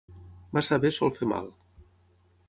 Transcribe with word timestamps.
Massa 0.57 0.79
bé 0.85 0.91
sol 0.97 1.13
fer 1.17 1.27
mal. 1.33 1.51